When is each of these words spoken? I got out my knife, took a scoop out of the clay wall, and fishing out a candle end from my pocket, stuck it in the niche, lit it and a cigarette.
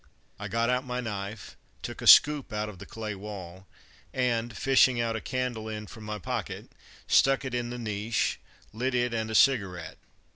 I 0.39 0.47
got 0.47 0.71
out 0.71 0.83
my 0.83 0.99
knife, 0.99 1.55
took 1.83 2.01
a 2.01 2.07
scoop 2.07 2.51
out 2.51 2.69
of 2.69 2.79
the 2.79 2.87
clay 2.87 3.13
wall, 3.13 3.67
and 4.11 4.57
fishing 4.57 4.99
out 4.99 5.15
a 5.15 5.21
candle 5.21 5.69
end 5.69 5.91
from 5.91 6.05
my 6.05 6.17
pocket, 6.17 6.71
stuck 7.05 7.45
it 7.45 7.53
in 7.53 7.69
the 7.69 7.77
niche, 7.77 8.39
lit 8.73 8.95
it 8.95 9.13
and 9.13 9.29
a 9.29 9.35
cigarette. 9.35 9.99